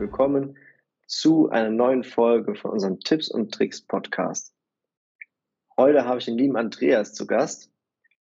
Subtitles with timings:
[0.00, 0.56] willkommen
[1.06, 4.54] zu einer neuen Folge von unserem Tipps und Tricks Podcast.
[5.76, 7.70] Heute habe ich den lieben Andreas zu Gast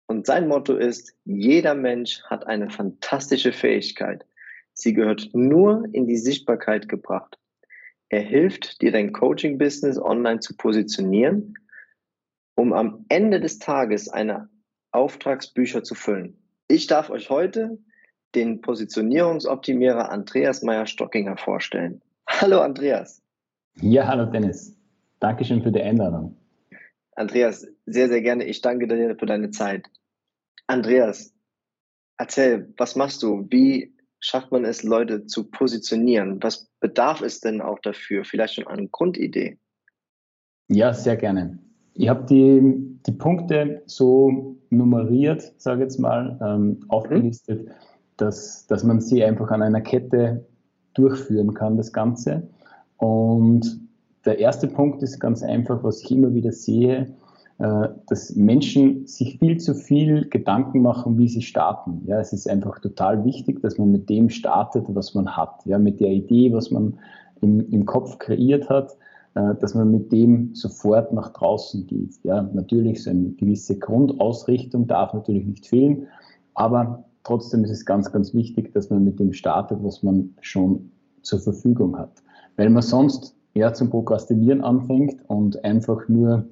[0.07, 4.25] und sein Motto ist, jeder Mensch hat eine fantastische Fähigkeit.
[4.73, 7.37] Sie gehört nur in die Sichtbarkeit gebracht.
[8.09, 11.53] Er hilft dir, dein Coaching-Business online zu positionieren,
[12.55, 14.49] um am Ende des Tages eine
[14.91, 16.41] Auftragsbücher zu füllen.
[16.67, 17.77] Ich darf euch heute
[18.35, 22.01] den Positionierungsoptimierer Andreas Meyer-Stockinger vorstellen.
[22.27, 23.21] Hallo Andreas.
[23.81, 24.75] Ja, hallo Dennis.
[25.19, 26.35] Dankeschön für die Einladung.
[27.15, 28.45] Andreas, sehr, sehr gerne.
[28.45, 29.87] Ich danke dir für deine Zeit.
[30.67, 31.33] Andreas,
[32.17, 33.47] erzähl, was machst du?
[33.49, 36.41] Wie schafft man es, Leute zu positionieren?
[36.43, 38.23] Was bedarf es denn auch dafür?
[38.23, 39.57] Vielleicht schon eine Grundidee?
[40.69, 41.59] Ja, sehr gerne.
[41.93, 42.61] Ich habe die,
[43.05, 47.71] die Punkte so nummeriert, sage ich jetzt mal, ähm, aufgelistet, mhm.
[48.21, 50.45] Dass, dass man sie einfach an einer Kette
[50.93, 52.43] durchführen kann, das Ganze.
[52.97, 53.79] Und
[54.25, 57.07] der erste Punkt ist ganz einfach, was ich immer wieder sehe,
[57.59, 62.03] äh, dass Menschen sich viel zu viel Gedanken machen, wie sie starten.
[62.05, 65.65] Ja, es ist einfach total wichtig, dass man mit dem startet, was man hat.
[65.65, 66.97] Ja, mit der Idee, was man
[67.41, 68.97] im, im Kopf kreiert hat,
[69.35, 72.15] äh, dass man mit dem sofort nach draußen geht.
[72.23, 76.07] Ja, natürlich so eine gewisse Grundausrichtung darf natürlich nicht fehlen,
[76.53, 80.91] aber trotzdem ist es ganz, ganz wichtig, dass man mit dem startet, was man schon
[81.21, 82.23] zur Verfügung hat.
[82.57, 86.47] Weil man sonst ja zum Prokrastinieren anfängt und einfach nur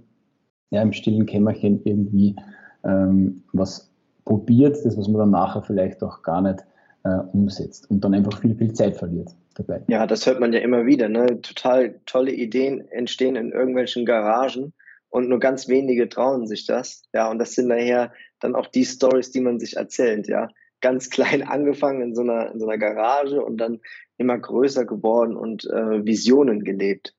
[0.69, 2.35] ja, im stillen Kämmerchen irgendwie
[2.83, 3.91] ähm, was
[4.23, 6.63] probiert, das, was man dann nachher vielleicht auch gar nicht
[7.03, 9.81] äh, umsetzt und dann einfach viel, viel Zeit verliert dabei.
[9.87, 11.09] Ja, das hört man ja immer wieder.
[11.09, 11.41] Ne?
[11.41, 14.73] Total tolle Ideen entstehen in irgendwelchen Garagen
[15.09, 17.01] und nur ganz wenige trauen sich das.
[17.13, 20.27] Ja, und das sind nachher dann auch die Stories, die man sich erzählt.
[20.27, 20.49] Ja,
[20.81, 23.79] ganz klein angefangen in so einer, in so einer Garage und dann
[24.17, 27.15] immer größer geworden und äh, Visionen gelebt.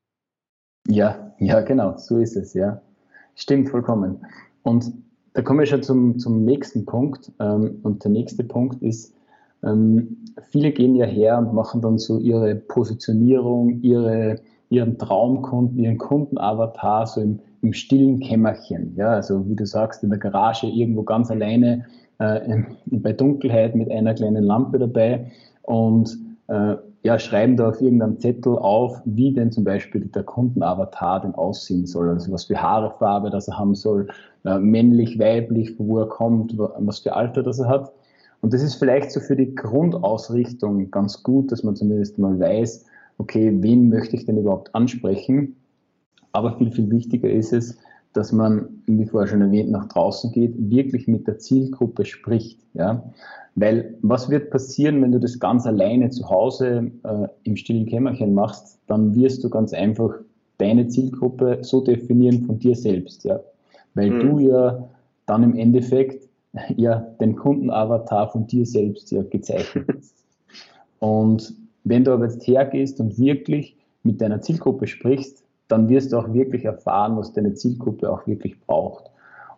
[0.87, 2.81] Ja, ja, genau, so ist es, ja.
[3.35, 4.25] Stimmt vollkommen.
[4.63, 4.91] Und
[5.33, 7.31] da kommen wir schon zum, zum nächsten Punkt.
[7.39, 9.13] Ähm, und der nächste Punkt ist,
[9.63, 15.97] ähm, viele gehen ja her und machen dann so ihre Positionierung, ihre, ihren Traumkunden, ihren
[15.97, 18.95] Kundenavatar so im, im stillen Kämmerchen.
[18.95, 21.85] Ja, also wie du sagst, in der Garage irgendwo ganz alleine,
[22.19, 25.31] äh, bei Dunkelheit mit einer kleinen Lampe dabei
[25.63, 31.21] und äh, ja, schreiben da auf irgendeinem Zettel auf, wie denn zum Beispiel der Kundenavatar
[31.21, 32.09] denn aussehen soll.
[32.09, 34.07] Also was für Haarefarbe das er haben soll,
[34.43, 37.93] äh, männlich, weiblich, wo er kommt, was für Alter das er hat.
[38.41, 42.85] Und das ist vielleicht so für die Grundausrichtung ganz gut, dass man zumindest mal weiß,
[43.17, 45.55] okay, wen möchte ich denn überhaupt ansprechen?
[46.31, 47.77] Aber viel, viel wichtiger ist es,
[48.13, 52.59] dass man, wie vorher schon erwähnt, nach draußen geht, wirklich mit der Zielgruppe spricht.
[52.73, 53.03] Ja?
[53.55, 58.33] Weil was wird passieren, wenn du das ganz alleine zu Hause äh, im stillen Kämmerchen
[58.33, 60.15] machst, dann wirst du ganz einfach
[60.57, 63.23] deine Zielgruppe so definieren von dir selbst.
[63.25, 63.39] Ja?
[63.93, 64.19] Weil mhm.
[64.19, 64.89] du ja
[65.25, 66.27] dann im Endeffekt
[66.75, 70.15] ja den Kundenavatar von dir selbst ja gezeichnet hast.
[70.99, 71.53] Und
[71.83, 76.33] wenn du aber jetzt hergehst und wirklich mit deiner Zielgruppe sprichst, dann wirst du auch
[76.33, 79.09] wirklich erfahren, was deine Zielgruppe auch wirklich braucht.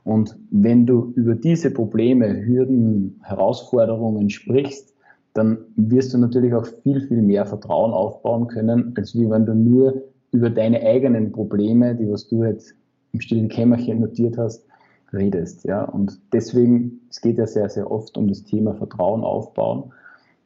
[0.03, 4.93] Und wenn du über diese Probleme, Hürden, Herausforderungen sprichst,
[5.33, 9.55] dann wirst du natürlich auch viel, viel mehr Vertrauen aufbauen können, als wie wenn du
[9.55, 12.75] nur über deine eigenen Probleme, die was du jetzt
[13.13, 14.65] im stillen Kämmerchen notiert hast,
[15.13, 15.63] redest.
[15.63, 15.83] Ja?
[15.83, 19.91] Und deswegen, es geht ja sehr, sehr oft um das Thema Vertrauen aufbauen.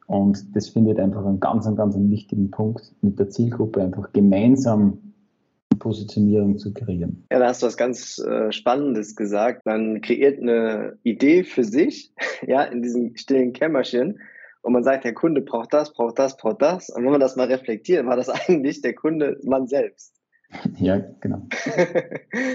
[0.06, 4.98] Und das findet einfach einen ganz, ganz wichtigen Punkt, mit der Zielgruppe einfach gemeinsam
[5.78, 7.26] Positionierung zu kreieren.
[7.30, 9.64] Ja, da hast du was ganz äh, Spannendes gesagt.
[9.66, 12.12] Man kreiert eine Idee für sich,
[12.46, 14.20] ja, in diesem stillen Kämmerchen.
[14.62, 16.90] Und man sagt, der Kunde braucht das, braucht das, braucht das.
[16.90, 20.16] Und wenn man das mal reflektiert, war das eigentlich der Kunde man selbst.
[20.78, 21.42] Ja, genau.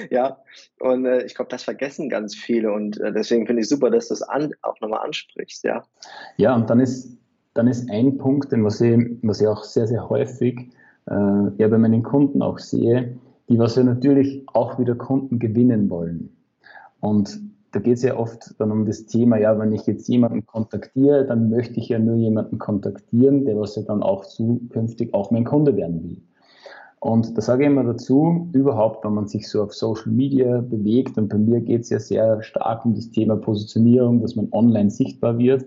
[0.09, 0.37] ja,
[0.79, 4.07] und äh, ich glaube, das vergessen ganz viele und äh, deswegen finde ich super, dass
[4.07, 5.83] du es auch nochmal ansprichst, ja.
[6.37, 7.17] Ja, und dann ist,
[7.53, 10.71] dann ist ein Punkt, den was ich, was ich auch sehr, sehr häufig
[11.07, 13.17] ja bei meinen Kunden auch sehe,
[13.49, 16.29] die was ja natürlich auch wieder Kunden gewinnen wollen.
[16.99, 20.45] Und da geht es ja oft dann um das Thema, ja, wenn ich jetzt jemanden
[20.45, 25.31] kontaktiere, dann möchte ich ja nur jemanden kontaktieren, der was ja dann auch zukünftig auch
[25.31, 26.17] mein Kunde werden will.
[26.99, 31.17] Und da sage ich immer dazu, überhaupt, wenn man sich so auf Social Media bewegt,
[31.17, 34.91] und bei mir geht es ja sehr stark um das Thema Positionierung, dass man online
[34.91, 35.65] sichtbar wird,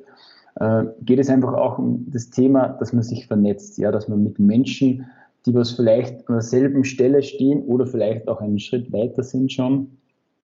[0.60, 4.22] äh, geht es einfach auch um das Thema, dass man sich vernetzt, ja, dass man
[4.22, 5.06] mit Menschen
[5.46, 9.88] die was vielleicht an derselben Stelle stehen oder vielleicht auch einen Schritt weiter sind schon,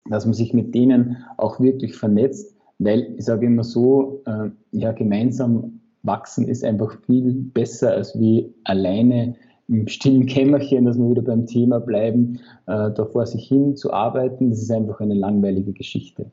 [0.10, 4.92] dass man sich mit denen auch wirklich vernetzt, weil ich sage immer so, äh, ja,
[4.92, 9.36] gemeinsam wachsen ist einfach viel besser als wie alleine
[9.68, 13.94] im stillen Kämmerchen, dass wir wieder beim Thema bleiben, äh, da vor sich hin zu
[13.94, 14.50] arbeiten.
[14.50, 16.32] Das ist einfach eine langweilige Geschichte.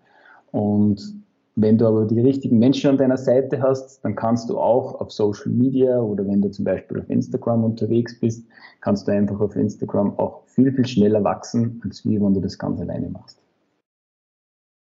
[0.52, 1.14] Und
[1.58, 5.10] wenn du aber die richtigen Menschen an deiner Seite hast, dann kannst du auch auf
[5.10, 8.46] Social Media oder wenn du zum Beispiel auf Instagram unterwegs bist,
[8.82, 12.58] kannst du einfach auf Instagram auch viel, viel schneller wachsen, als wie wenn du das
[12.58, 13.40] ganz alleine machst.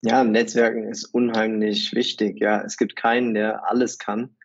[0.02, 2.40] Ja, Netzwerken ist unheimlich wichtig.
[2.40, 4.36] Ja, es gibt keinen, der alles kann.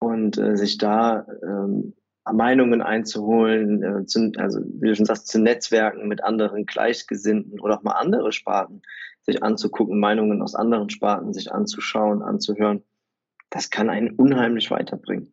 [0.00, 1.92] Und äh, sich da ähm,
[2.32, 7.76] Meinungen einzuholen, äh, zu, also wie du schon sagst, zu Netzwerken mit anderen Gleichgesinnten oder
[7.76, 8.80] auch mal andere Sparten
[9.22, 12.82] sich anzugucken, Meinungen aus anderen Sparten sich anzuschauen, anzuhören,
[13.50, 15.32] das kann einen unheimlich weiterbringen.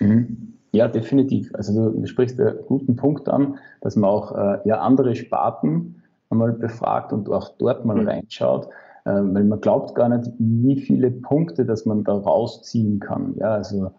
[0.00, 0.54] Mhm.
[0.72, 1.54] Ja, definitiv.
[1.54, 6.52] Also du sprichst einen guten Punkt an, dass man auch äh, ja, andere Sparten einmal
[6.52, 8.08] befragt und auch dort mal mhm.
[8.08, 8.66] reinschaut,
[9.04, 13.36] äh, weil man glaubt gar nicht, wie viele Punkte, dass man da rausziehen kann.
[13.38, 13.92] Ja, also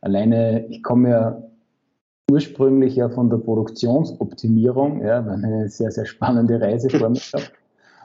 [0.00, 1.42] alleine, ich komme ja
[2.30, 7.52] ursprünglich ja von der Produktionsoptimierung, ja, eine sehr, sehr spannende Reise vor mir gehabt.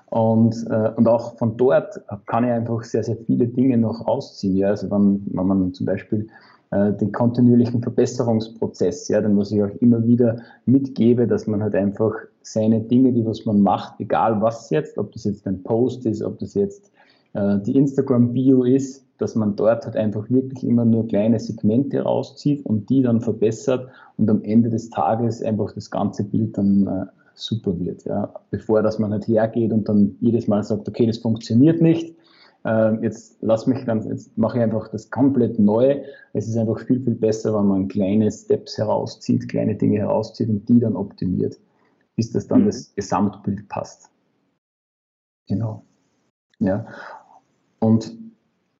[0.09, 4.55] Und, äh, und auch von dort kann ich einfach sehr, sehr viele Dinge noch rausziehen.
[4.55, 4.69] Ja?
[4.69, 6.27] Also wenn, wenn man zum Beispiel
[6.71, 11.75] äh, den kontinuierlichen Verbesserungsprozess, ja, den was ich auch immer wieder mitgebe, dass man halt
[11.75, 16.05] einfach seine Dinge, die was man macht, egal was jetzt, ob das jetzt ein Post
[16.05, 16.91] ist, ob das jetzt
[17.33, 22.65] äh, die Instagram-Bio ist, dass man dort halt einfach wirklich immer nur kleine Segmente rauszieht
[22.65, 27.05] und die dann verbessert und am Ende des Tages einfach das ganze Bild dann äh,
[27.37, 28.03] super wird.
[28.05, 28.33] Ja.
[28.49, 32.15] Bevor dass man halt hergeht und dann jedes Mal sagt, okay, das funktioniert nicht,
[32.65, 36.03] äh, jetzt lass mich dann, jetzt mache ich einfach das komplett neu.
[36.33, 40.67] Es ist einfach viel, viel besser, wenn man kleine Steps herauszieht, kleine Dinge herauszieht und
[40.67, 41.57] die dann optimiert,
[42.15, 42.65] bis das dann mhm.
[42.65, 44.09] das Gesamtbild passt.
[45.47, 45.83] Genau.
[46.59, 46.85] Ja.
[47.79, 48.17] Und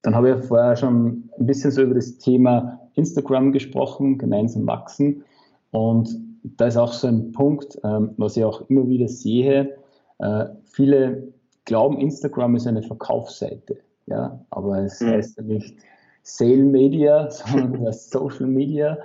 [0.02, 5.24] dann habe ich vorher schon ein bisschen so über das Thema Instagram gesprochen, gemeinsam wachsen.
[5.72, 6.27] Und
[6.58, 9.78] da ist auch so ein Punkt, ähm, was ich auch immer wieder sehe.
[10.20, 11.34] Äh, viele
[11.66, 13.78] glauben, Instagram ist eine Verkaufsseite.
[14.06, 15.10] Ja, aber es mhm.
[15.10, 15.76] heißt ja nicht
[16.24, 18.98] Sale Media, sondern Social Media.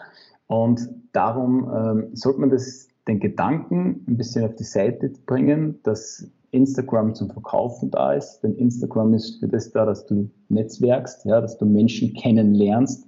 [0.47, 6.29] Und darum ähm, sollte man das, den Gedanken ein bisschen auf die Seite bringen, dass
[6.53, 8.41] Instagram zum Verkaufen da ist.
[8.41, 13.07] Denn Instagram ist für das da, dass du netzwerkst, ja, dass du Menschen kennenlernst.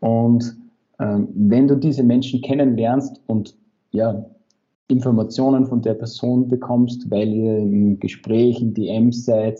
[0.00, 0.56] Und
[0.98, 3.54] ähm, wenn du diese Menschen kennenlernst und
[3.92, 4.24] ja,
[4.88, 9.58] Informationen von der Person bekommst, weil ihr im Gespräch, in DMs seid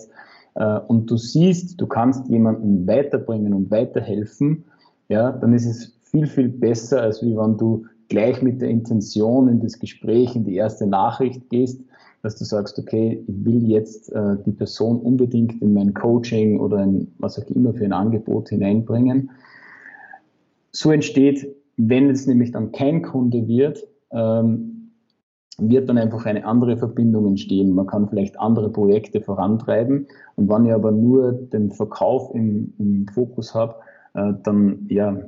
[0.56, 4.64] äh, und du siehst, du kannst jemanden weiterbringen und weiterhelfen,
[5.08, 9.48] ja, dann ist es viel, viel besser, als wie wenn du gleich mit der Intention
[9.48, 11.80] in das Gespräch, in die erste Nachricht gehst,
[12.22, 16.82] dass du sagst, okay, ich will jetzt äh, die Person unbedingt in mein Coaching oder
[16.82, 19.30] in was auch immer für ein Angebot hineinbringen.
[20.72, 24.92] So entsteht, wenn es nämlich dann kein Kunde wird, ähm,
[25.58, 27.74] wird dann einfach eine andere Verbindung entstehen.
[27.74, 30.06] Man kann vielleicht andere Projekte vorantreiben.
[30.36, 33.76] Und wenn ich aber nur den Verkauf im, im Fokus habe,
[34.14, 35.20] äh, dann ja,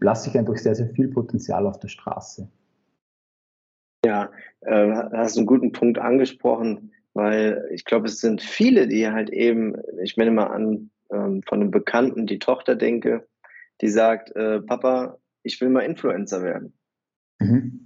[0.00, 2.48] lasse ich einfach sehr, sehr viel Potenzial auf der Straße.
[4.04, 9.30] Ja, äh, hast einen guten Punkt angesprochen, weil ich glaube, es sind viele, die halt
[9.30, 13.26] eben, ich meine mal an, ähm, von einem Bekannten die Tochter denke,
[13.80, 16.74] die sagt, äh, Papa, ich will mal Influencer werden.
[17.40, 17.83] Mhm.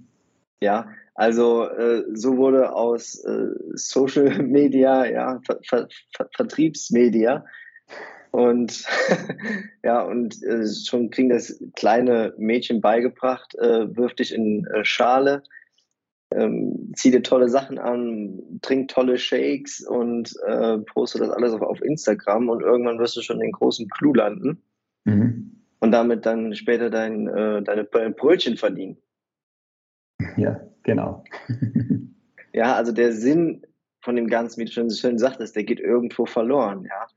[0.61, 7.45] Ja, also äh, so wurde aus äh, Social Media, ja, Ver Ver Ver Vertriebsmedia
[8.31, 8.85] und
[9.83, 15.43] ja, und äh, schon kriegen das kleine Mädchen beigebracht, äh, wirf dich in äh, Schale,
[16.31, 21.61] ähm, zieh dir tolle Sachen an, trink tolle Shakes und äh, poste das alles auf,
[21.61, 24.61] auf Instagram und irgendwann wirst du schon den großen Clou landen
[25.05, 25.51] mhm.
[25.79, 28.97] und damit dann später dein, äh, deine Brötchen verdienen.
[30.39, 31.23] Ja, genau.
[32.53, 33.65] ja, also der Sinn
[34.01, 37.07] von dem Ganzen, wie du schon schön sagtest, der geht irgendwo verloren, ja.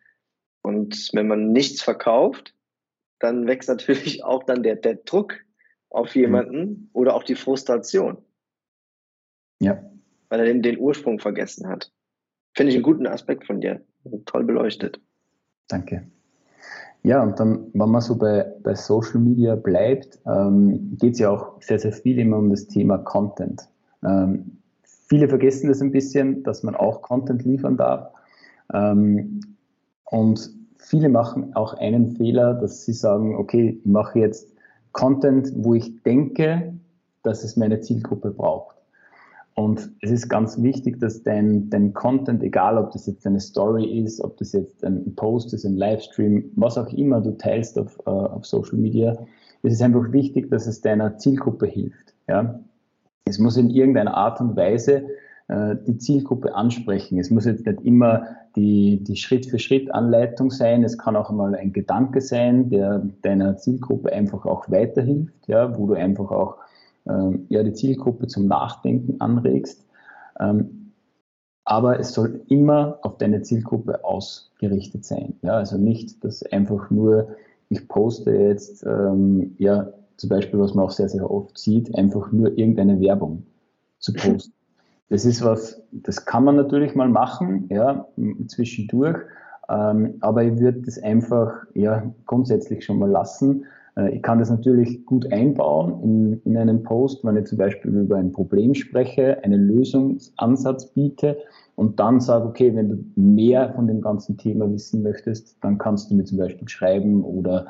[0.63, 2.55] Und wenn man nichts verkauft,
[3.19, 5.35] dann wächst natürlich auch dann der, der Druck
[5.91, 6.91] auf jemanden mhm.
[6.93, 8.19] oder auch die Frustration.
[9.61, 9.83] Ja.
[10.29, 11.93] Weil er den, den Ursprung vergessen hat.
[12.55, 13.85] Finde ich einen guten Aspekt von dir.
[14.27, 15.01] Toll beleuchtet.
[15.69, 16.11] Danke.
[17.05, 21.31] Ja, und dann, wenn man so bei, bei Social Media bleibt, ähm, geht es ja
[21.31, 23.69] auch sehr, sehr viel immer um das Thema Content.
[24.05, 28.13] Ähm, viele vergessen das ein bisschen, dass man auch Content liefern darf.
[28.73, 29.41] Ähm,
[30.05, 34.53] und viele machen auch einen Fehler, dass sie sagen, okay, ich mache jetzt
[34.93, 36.75] Content, wo ich denke,
[37.25, 38.77] dass es meine Zielgruppe braucht.
[39.55, 43.85] Und es ist ganz wichtig, dass dein, dein Content, egal ob das jetzt eine Story
[43.99, 47.99] ist, ob das jetzt ein Post ist, ein Livestream, was auch immer du teilst auf,
[48.07, 49.19] uh, auf Social Media,
[49.63, 52.15] es ist einfach wichtig, dass es deiner Zielgruppe hilft.
[52.29, 52.61] Ja?
[53.27, 55.05] Es muss in irgendeiner Art und Weise
[55.51, 57.19] uh, die Zielgruppe ansprechen.
[57.19, 58.25] Es muss jetzt nicht immer
[58.57, 60.83] die, die Schritt-für-Schritt-Anleitung sein.
[60.83, 65.77] Es kann auch mal ein Gedanke sein, der deiner Zielgruppe einfach auch weiterhilft, ja?
[65.77, 66.57] wo du einfach auch
[67.07, 69.87] ähm, ja, die Zielgruppe zum Nachdenken anregst.
[70.39, 70.93] Ähm,
[71.65, 75.35] aber es soll immer auf deine Zielgruppe ausgerichtet sein.
[75.43, 77.37] Ja, also nicht, dass einfach nur,
[77.69, 82.33] ich poste jetzt, ähm, ja, zum Beispiel, was man auch sehr, sehr oft sieht, einfach
[82.33, 83.45] nur irgendeine Werbung
[83.99, 84.53] zu posten.
[85.09, 88.09] Das ist was, das kann man natürlich mal machen, ja,
[88.49, 89.19] zwischendurch,
[89.69, 93.67] ähm, aber ich würde das einfach, ja, grundsätzlich schon mal lassen,
[94.11, 98.17] ich kann das natürlich gut einbauen in, in einen Post, wenn ich zum Beispiel über
[98.17, 101.37] ein Problem spreche, einen Lösungsansatz biete
[101.77, 106.11] und dann sage, okay, wenn du mehr von dem ganzen Thema wissen möchtest, dann kannst
[106.11, 107.67] du mir zum Beispiel schreiben oder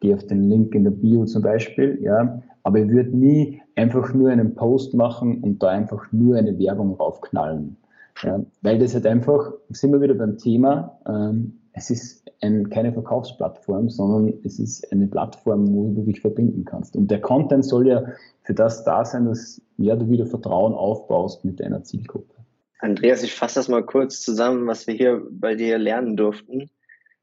[0.00, 2.40] geh auf den Link in der Bio zum Beispiel, ja.
[2.62, 6.94] Aber ich würde nie einfach nur einen Post machen und da einfach nur eine Werbung
[6.94, 7.76] raufknallen.
[8.22, 12.92] Ja, weil das halt einfach, sind wir wieder beim Thema, ähm, es ist ein, keine
[12.92, 16.96] Verkaufsplattform, sondern es ist eine Plattform, wo du dich verbinden kannst.
[16.96, 18.04] Und der Content soll ja
[18.42, 22.34] für das da sein, dass ja, du wieder Vertrauen aufbaust mit deiner Zielgruppe.
[22.78, 26.70] Andreas, ich fasse das mal kurz zusammen, was wir hier bei dir lernen durften.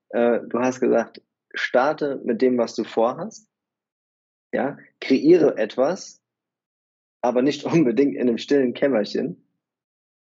[0.10, 1.22] Äh, du hast gesagt,
[1.54, 3.48] starte mit dem, was du vorhast.
[4.52, 6.24] Ja, kreiere etwas,
[7.22, 9.46] aber nicht unbedingt in einem stillen Kämmerchen.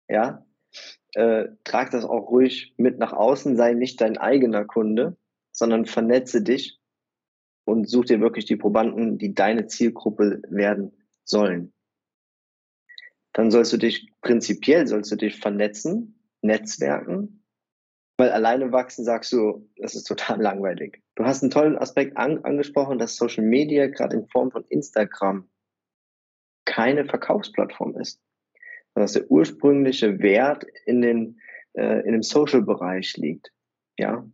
[0.07, 0.45] Ja,
[1.13, 5.17] äh, trag das auch ruhig mit nach außen, sei nicht dein eigener Kunde,
[5.51, 6.79] sondern vernetze dich
[7.65, 10.91] und such dir wirklich die Probanden, die deine Zielgruppe werden
[11.23, 11.73] sollen.
[13.33, 17.43] Dann sollst du dich, prinzipiell sollst du dich vernetzen, netzwerken,
[18.17, 21.01] weil alleine wachsen sagst du, das ist total langweilig.
[21.15, 25.49] Du hast einen tollen Aspekt an, angesprochen, dass Social Media gerade in Form von Instagram
[26.65, 28.21] keine Verkaufsplattform ist
[29.00, 31.39] dass der ursprüngliche Wert in, den,
[31.74, 33.51] äh, in dem Social-Bereich liegt,
[33.98, 34.25] ja,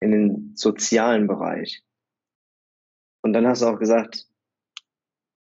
[0.00, 1.82] in den sozialen Bereich.
[3.22, 4.26] Und dann hast du auch gesagt,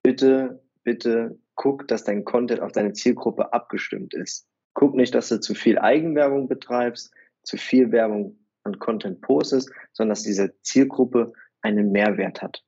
[0.03, 4.47] bitte, bitte guck, dass dein Content auf deine Zielgruppe abgestimmt ist.
[4.73, 7.13] Guck nicht, dass du zu viel Eigenwerbung betreibst,
[7.43, 12.63] zu viel Werbung an Content postest, sondern dass diese Zielgruppe einen Mehrwert hat.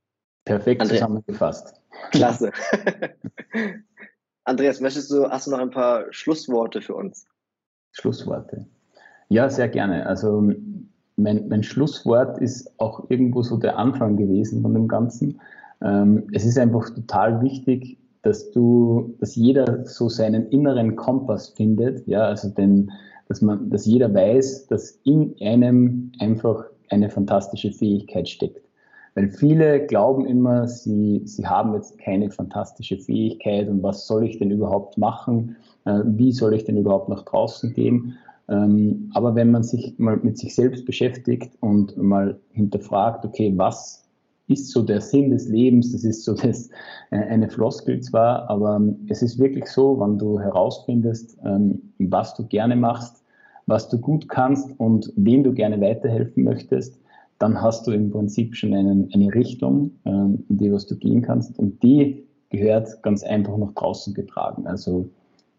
[0.45, 1.81] Perfekt André, zusammengefasst.
[2.11, 2.51] Klasse.
[4.45, 7.25] Andreas, möchtest du, hast du noch ein paar Schlussworte für uns?
[7.91, 8.65] Schlussworte.
[9.29, 10.05] Ja, sehr gerne.
[10.05, 10.51] Also
[11.17, 15.41] mein, mein Schlusswort ist auch irgendwo so der Anfang gewesen von dem Ganzen.
[15.81, 22.07] Ähm, es ist einfach total wichtig, dass du, dass jeder so seinen inneren Kompass findet,
[22.07, 22.91] ja, also den,
[23.27, 28.64] dass man, dass jeder weiß, dass in einem einfach eine fantastische Fähigkeit steckt.
[29.15, 34.37] Weil viele glauben immer, sie, sie haben jetzt keine fantastische Fähigkeit und was soll ich
[34.37, 35.55] denn überhaupt machen?
[35.85, 38.17] Äh, wie soll ich denn überhaupt nach draußen gehen?
[38.49, 44.03] Ähm, aber wenn man sich mal mit sich selbst beschäftigt und mal hinterfragt, okay, was
[44.47, 45.93] ist so der Sinn des Lebens?
[45.93, 46.69] Das ist so das,
[47.11, 52.45] äh, eine Floskel zwar, aber es ist wirklich so, wenn du herausfindest, ähm, was du
[52.45, 53.23] gerne machst,
[53.65, 56.99] was du gut kannst und wem du gerne weiterhelfen möchtest,
[57.39, 61.21] dann hast du im Prinzip schon einen, eine Richtung, ähm, in die was du gehen
[61.21, 61.57] kannst.
[61.59, 64.67] Und die gehört ganz einfach nach draußen getragen.
[64.67, 65.09] Also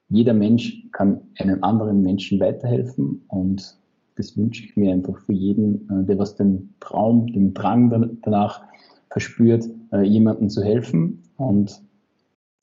[0.08, 3.76] jeder Mensch kann einem anderen Menschen weiterhelfen und
[4.16, 8.62] das wünsche ich mir einfach für jeden, äh, der was den Traum, den Drang danach
[9.10, 11.22] verspürt, äh, jemandem zu helfen.
[11.36, 11.82] Und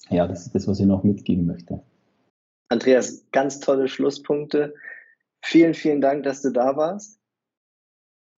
[0.10, 1.82] ja, das ist das, was ich noch mitgeben möchte.
[2.70, 4.74] Andreas, ganz tolle Schlusspunkte.
[5.42, 7.20] Vielen, vielen Dank, dass du da warst.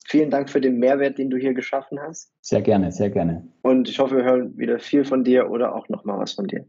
[0.06, 2.30] Vielen Dank für den Mehrwert, den du hier geschaffen hast.
[2.42, 3.46] Sehr gerne, sehr gerne.
[3.62, 6.66] Und ich hoffe, wir hören wieder viel von dir oder auch nochmal was von dir.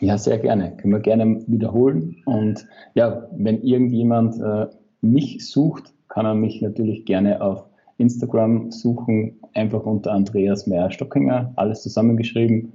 [0.00, 0.76] Ja, sehr gerne.
[0.76, 2.22] Können wir gerne wiederholen.
[2.26, 4.66] Und ja, wenn irgendjemand äh,
[5.00, 7.66] mich sucht, kann er mich natürlich gerne auf
[7.98, 12.72] Instagram suchen, einfach unter Andreas Meyer-Stockinger, alles zusammengeschrieben.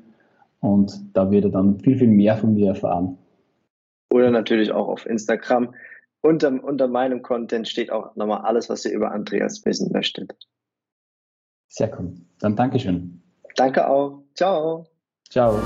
[0.61, 3.17] Und da wird er dann viel, viel mehr von mir erfahren.
[4.11, 5.73] Oder natürlich auch auf Instagram
[6.21, 10.35] unter, unter meinem Content steht auch nochmal alles, was ihr über Andreas wissen möchtet.
[11.67, 12.13] Sehr cool.
[12.39, 13.21] Dann Dankeschön.
[13.55, 14.23] Danke auch.
[14.33, 14.87] Ciao.
[15.29, 15.59] Ciao.